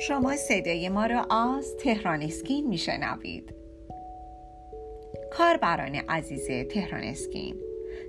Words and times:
شما 0.00 0.36
صدای 0.36 0.88
ما 0.88 1.06
را 1.06 1.22
از 1.24 1.76
تهران 1.76 2.22
اسکین 2.22 2.66
میشنوید. 2.66 3.54
کاربران 5.32 5.94
عزیز 5.94 6.46
تهران 6.68 7.04
اسکین 7.04 7.56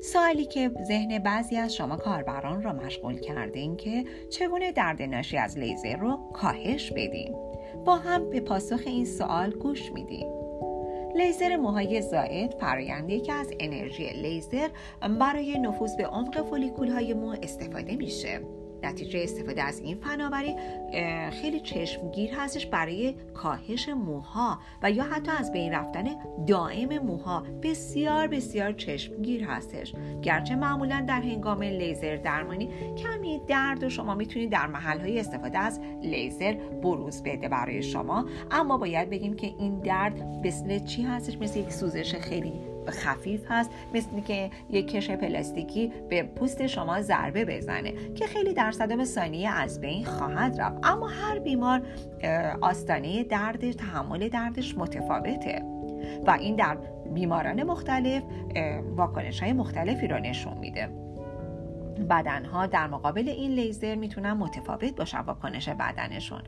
سوالی 0.03 0.45
که 0.45 0.71
ذهن 0.83 1.19
بعضی 1.19 1.57
از 1.57 1.75
شما 1.75 1.97
کاربران 1.97 2.61
را 2.63 2.73
مشغول 2.73 3.19
کرده 3.19 3.59
این 3.59 3.77
که 3.77 4.03
چگونه 4.29 4.71
درد 4.71 5.01
ناشی 5.01 5.37
از 5.37 5.57
لیزر 5.57 5.95
رو 5.95 6.31
کاهش 6.33 6.91
بدیم 6.91 7.35
با 7.85 7.95
هم 7.95 8.29
به 8.29 8.39
پاسخ 8.39 8.81
این 8.85 9.05
سوال 9.05 9.51
گوش 9.51 9.91
میدیم. 9.91 10.27
لیزر 11.15 11.55
موهای 11.55 12.01
زائد 12.01 12.53
فرایندی 12.53 13.19
که 13.19 13.33
از 13.33 13.51
انرژی 13.59 14.09
لیزر 14.09 14.69
برای 15.19 15.59
نفوذ 15.59 15.95
به 15.95 16.05
عمق 16.05 16.41
فولیکول 16.41 16.87
های 16.87 17.13
مو 17.13 17.35
استفاده 17.43 17.95
میشه. 17.95 18.41
نتیجه 18.83 19.19
استفاده 19.23 19.63
از 19.63 19.79
این 19.79 19.97
فناوری 19.97 20.55
خیلی 21.41 21.59
چشمگیر 21.59 22.33
هستش 22.33 22.65
برای 22.65 23.15
کاهش 23.33 23.89
موها 23.89 24.59
و 24.83 24.91
یا 24.91 25.03
حتی 25.03 25.31
از 25.31 25.51
بین 25.51 25.73
رفتن 25.73 26.05
دائم 26.47 26.97
موها. 26.97 27.43
بسیار 27.63 28.27
بسیار 28.27 28.71
چشمگیر 28.71 29.43
هستش. 29.43 29.93
گرچه 30.21 30.55
معمولا 30.55 31.05
در 31.07 31.21
هنگام 31.21 31.63
لیزر 31.63 32.15
درمانی 32.15 32.69
کمی 32.97 33.41
درد 33.47 33.83
و 33.83 33.89
شما 33.89 34.15
می‌تونید 34.15 34.51
در 34.51 34.67
محل 34.67 34.99
های 34.99 35.19
استفاده 35.19 35.57
از 35.57 35.79
لیزر 36.03 36.53
بروز 36.53 37.23
بده 37.23 37.49
برای 37.49 37.83
شما. 37.83 38.25
اما 38.51 38.77
باید 38.77 39.09
بگیم 39.09 39.35
که 39.35 39.47
این 39.47 39.79
درد 39.79 40.21
مثل 40.21 40.79
چی 40.79 41.03
هستش؟ 41.03 41.37
مثل 41.37 41.59
یک 41.59 41.71
سوزش 41.71 42.15
خیلی 42.15 42.53
خفیف 42.89 43.45
هست 43.49 43.71
مثل 43.93 44.19
که 44.19 44.49
یک 44.69 44.87
کش 44.91 45.11
پلاستیکی 45.11 45.91
به 46.09 46.23
پوست 46.23 46.67
شما 46.67 47.01
ضربه 47.01 47.45
بزنه 47.45 47.93
که 48.15 48.25
خیلی 48.25 48.53
در 48.53 48.71
صدم 48.71 49.03
ثانیه 49.03 49.49
از 49.49 49.81
بین 49.81 50.05
خواهد 50.05 50.61
رفت. 50.61 50.79
اما 50.83 51.07
هر 51.07 51.39
بیمار 51.39 51.81
آستانه 52.61 53.23
دردش 53.23 53.75
تحمل 53.75 54.29
دردش 54.29 54.77
متفاوته. 54.77 55.61
و 56.27 56.31
این 56.31 56.55
در 56.55 56.77
بیماران 57.13 57.63
مختلف 57.63 58.23
واکنش 58.95 59.43
های 59.43 59.53
مختلفی 59.53 60.07
را 60.07 60.19
نشون 60.19 60.57
میده. 60.57 61.08
بدنها 61.99 62.65
در 62.65 62.87
مقابل 62.87 63.29
این 63.29 63.51
لیزر 63.51 63.95
می‌تونن 63.95 64.33
متفاوت 64.33 64.95
باشن 64.95 65.19
واکنش 65.19 65.69
بدنشون. 65.69 66.41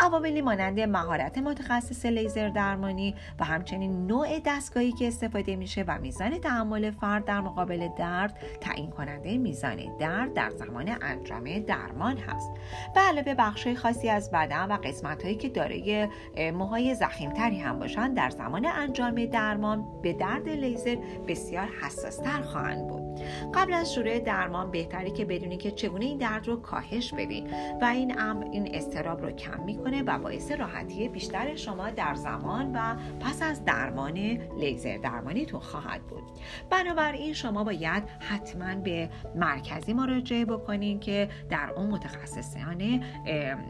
عواملی 0.00 0.40
مانند 0.40 0.80
مهارت 0.80 1.38
متخصص 1.38 2.06
لیزر 2.06 2.48
درمانی 2.48 3.14
و 3.40 3.44
همچنین 3.44 4.06
نوع 4.06 4.40
دستگاهی 4.46 4.92
که 4.92 5.08
استفاده 5.08 5.56
میشه 5.56 5.84
و 5.88 5.98
میزان 5.98 6.38
تحمل 6.38 6.90
فرد 6.90 7.24
در 7.24 7.40
مقابل 7.40 7.88
درد 7.98 8.38
تعیین 8.60 8.90
کننده 8.90 9.38
میزان 9.38 9.96
درد 9.98 10.34
در 10.34 10.50
زمان 10.50 10.96
انجام 11.02 11.58
درمان 11.58 12.16
هست. 12.16 12.50
به 12.94 13.00
علاوه 13.00 13.34
بخش 13.34 13.68
خاصی 13.68 14.08
از 14.08 14.30
بدن 14.30 14.72
و 14.72 14.76
قسمت 14.76 15.22
هایی 15.22 15.34
که 15.34 15.48
دارای 15.48 16.08
موهای 16.54 16.94
زخیمتری 16.94 17.58
هم 17.58 17.78
باشن 17.78 18.14
در 18.14 18.30
زمان 18.30 18.66
انجام 18.66 19.26
درمان 19.26 19.84
به 20.02 20.12
درد 20.12 20.48
لیزر 20.48 20.96
بسیار 21.28 21.68
حساستر 21.82 22.42
خواهند 22.42 22.88
بود. 22.88 23.20
قبل 23.54 23.72
از 23.72 23.94
شروع 23.94 24.18
درمان 24.18 24.70
بهتر 24.70 24.95
که 25.04 25.24
بدونی 25.24 25.56
که 25.56 25.70
چگونه 25.70 26.04
این 26.04 26.18
درد 26.18 26.48
رو 26.48 26.56
کاهش 26.56 27.14
بدین 27.14 27.50
و 27.82 27.84
این 27.84 28.20
امر 28.20 28.44
این 28.44 28.74
استراب 28.74 29.22
رو 29.22 29.30
کم 29.30 29.62
می‌کنه 29.64 30.02
و 30.02 30.18
باعث 30.18 30.52
راحتی 30.52 31.08
بیشتر 31.08 31.54
شما 31.54 31.90
در 31.90 32.14
زمان 32.14 32.72
و 32.74 32.96
پس 33.20 33.42
از 33.42 33.64
درمان 33.64 34.16
لیزر 34.58 34.96
درمانیتون 34.96 35.60
خواهد 35.60 36.02
بود. 36.02 36.22
بنابراین 36.70 37.32
شما 37.32 37.64
باید 37.64 38.02
حتما 38.18 38.74
به 38.74 39.08
مرکزی 39.34 39.92
مراجعه 39.92 40.44
بکنین 40.44 41.00
که 41.00 41.28
در 41.50 41.70
اون 41.76 41.86
متخصصان 41.86 43.04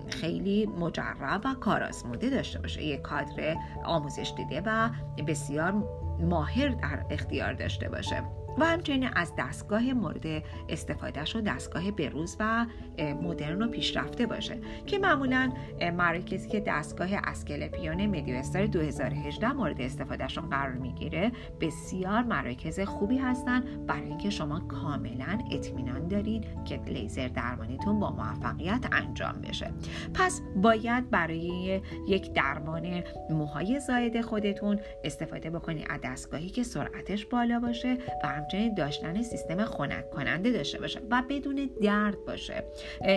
خیلی 0.08 0.66
مجرب 0.66 1.40
و 1.44 1.54
کارآزموده 1.54 2.30
داشته 2.30 2.58
باشه. 2.58 2.82
یک 2.82 3.02
کادر 3.02 3.56
آموزش 3.84 4.32
دیده 4.36 4.62
و 4.66 4.90
بسیار 5.26 5.74
ماهر 6.20 6.68
در 6.68 7.04
اختیار 7.10 7.52
داشته 7.52 7.88
باشه. 7.88 8.45
و 8.58 8.64
همچنین 8.64 9.08
از 9.16 9.32
دستگاه 9.38 9.92
مورد 9.92 10.42
استفادهش 10.68 11.36
و 11.36 11.40
دستگاه 11.40 11.90
بروز 11.90 12.36
و 12.40 12.66
مدرن 12.98 13.62
و 13.62 13.68
پیشرفته 13.68 14.26
باشه 14.26 14.58
که 14.86 14.98
معمولا 14.98 15.52
مراکزی 15.96 16.48
که 16.48 16.60
دستگاه 16.60 17.08
اسکلپیون 17.12 18.06
مدیو 18.06 18.36
استار 18.36 18.66
2018 18.66 19.52
مورد 19.52 19.80
استفادهشون 19.80 20.50
قرار 20.50 20.72
می‌گیره 20.72 21.32
بسیار 21.60 22.22
مراکز 22.22 22.80
خوبی 22.80 23.18
هستن. 23.18 23.64
برای 23.86 24.08
اینکه 24.08 24.30
شما 24.30 24.60
کاملا 24.60 25.38
اطمینان 25.52 26.08
دارین 26.08 26.44
که 26.64 26.76
لیزر 26.76 27.28
درمانیتون 27.28 28.00
با 28.00 28.10
موفقیت 28.10 28.86
انجام 28.92 29.40
بشه. 29.40 29.70
پس 30.14 30.40
باید 30.56 31.10
برای 31.10 31.80
یک 32.08 32.32
درمان 32.32 33.02
موهای 33.30 33.80
زاید 33.80 34.20
خودتون 34.20 34.80
استفاده 35.04 35.50
بکنید 35.50 35.86
از 35.90 36.00
دستگاهی 36.04 36.48
که 36.48 36.62
سرعتش 36.62 37.26
بالا 37.26 37.60
باشه 37.60 37.94
و 38.24 38.26
همچنین 38.46 38.74
داشتن 38.74 39.22
سیستم 39.22 39.64
خنک 39.64 40.10
کننده 40.10 40.50
داشته 40.52 40.80
باشه 40.80 41.00
و 41.10 41.22
بدون 41.30 41.70
درد 41.82 42.24
باشه. 42.26 42.64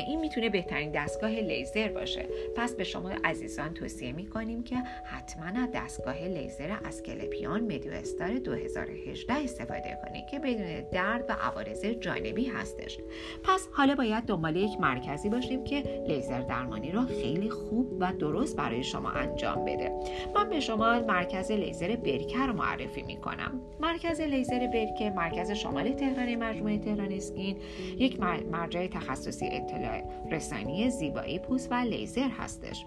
این 0.08 0.20
می‌تونه 0.20 0.50
بهترین 0.50 0.92
دستگاه 0.92 1.30
لیزر 1.32 1.88
باشه. 1.88 2.26
پس 2.56 2.76
به 2.76 2.84
شما 2.84 3.12
عزیزان 3.24 3.74
توصیه 3.74 4.12
می‌کنیم 4.12 4.64
که 4.64 4.76
حتما 5.04 5.64
از 5.64 5.70
دستگاه 5.74 6.28
لیزر 6.28 6.78
اسکلپیون 6.86 7.62
مدیو 7.62 7.92
استار 7.94 8.38
2018 8.38 9.34
استفاده 9.34 9.98
کنید 10.06 10.26
که 10.28 10.40
بدون 10.40 10.90
درد 10.92 11.26
و 11.30 11.34
عوارض 11.34 11.86
جانبی 11.86 12.46
هستش. 12.46 12.98
پس 13.44 13.68
حالا 13.72 13.96
باید 13.96 14.24
دنبال 14.24 14.56
یک 14.56 14.80
مرکزی 14.80 15.30
باشیم 15.30 15.64
که 15.64 16.04
لیزر 16.08 16.42
درمانی 16.42 16.92
رو 16.92 17.06
خیلی 17.06 17.50
خوب 17.50 17.98
و 18.00 18.14
درست 18.20 18.58
برای 18.58 18.84
شما 18.84 19.10
انجام 19.10 19.66
بده. 19.66 19.92
من 20.36 20.50
به 20.50 20.60
شما 20.60 21.00
مرکز 21.00 21.52
لیزر 21.52 21.96
برکه 21.96 22.46
رو 22.48 22.54
معرفی 22.54 23.02
می‌کنم. 23.02 23.62
مرکز 23.80 24.22
لیزر 24.22 24.68
برکه 24.68 25.10
مرکز 25.20 25.52
شمال 25.52 25.92
تهران 25.92 26.36
مجموعه 26.36 26.78
تهران 26.78 27.12
اسکین 27.12 27.58
یک 27.98 28.20
مرجع 28.52 28.88
تخصصی 28.88 29.46
اطلاع 29.52 30.04
رسانی 30.32 30.90
زیبایی 30.90 31.40
پوست 31.40 31.72
و 31.72 31.76
لیزر 31.76 32.30
هستش. 32.38 32.86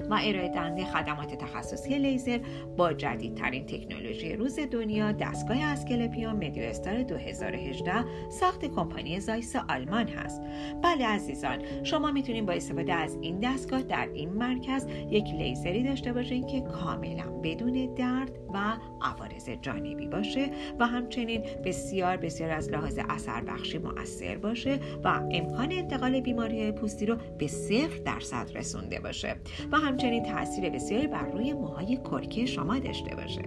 و 0.00 0.14
ارائه 0.14 0.48
دهنده 0.48 0.84
خدمات 0.84 1.34
تخصصی 1.34 1.98
لیزر 1.98 2.38
با 2.76 2.92
جدیدترین 2.92 3.66
تکنولوژی 3.66 4.36
روز 4.36 4.58
دنیا 4.70 5.12
دستگاه 5.12 5.56
اسکلپیون 5.56 6.36
مدیو 6.36 6.62
استار 6.62 7.02
2018 7.02 8.04
ساخت 8.30 8.64
کمپانی 8.64 9.20
زایس 9.20 9.56
آلمان 9.56 10.08
هست. 10.08 10.42
بله 10.82 11.06
عزیزان 11.06 11.58
شما 11.84 12.10
می‌تونید 12.10 12.46
با 12.46 12.52
استفاده 12.52 12.94
از 12.94 13.18
این 13.20 13.40
دستگاه 13.40 13.82
در 13.82 14.08
این 14.14 14.28
مرکز 14.28 14.86
یک 15.10 15.24
لیزری 15.24 15.82
داشته 15.82 16.12
باشید 16.12 16.46
که 16.46 16.60
کاملا 16.60 17.24
بدون 17.42 17.94
درد 17.94 18.30
و 18.54 18.58
عوارض 19.02 19.50
جانبی 19.62 20.06
باشه 20.06 20.50
و 20.78 20.86
همچنین 20.86 21.42
بسیار 21.64 22.16
بسیار 22.16 22.50
از 22.50 22.70
لحاظ 22.70 22.98
اثر 23.08 23.40
بخشی 23.40 23.78
مؤثر 23.78 24.36
باشه 24.36 24.78
و 25.04 25.08
امکان 25.08 25.72
انتقال 25.72 26.20
بیماری 26.20 26.72
پوستی 26.72 27.06
رو 27.06 27.16
به 27.38 27.46
صفر 27.46 27.98
درصد 28.04 28.50
رسونده 28.54 29.00
باشه. 29.00 29.36
و 29.72 29.76
همچنین 29.84 30.22
تاثیر 30.22 30.70
بسیاری 30.70 31.06
بر 31.06 31.26
روی 31.26 31.52
موهای 31.52 31.96
کرکی 31.96 32.46
شما 32.46 32.78
داشته 32.78 33.16
باشه. 33.16 33.42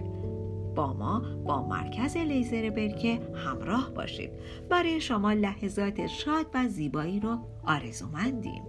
با 0.74 0.92
ما 0.92 1.22
با 1.46 1.62
مرکز 1.62 2.16
لیزر 2.16 2.70
برکه 2.70 3.20
همراه 3.34 3.90
باشید. 3.94 4.30
برای 4.70 5.00
شما 5.00 5.32
لحظات 5.32 6.06
شاد 6.06 6.46
و 6.54 6.68
زیبایی 6.68 7.20
رو 7.20 7.38
آرزومندیم. 7.64 8.62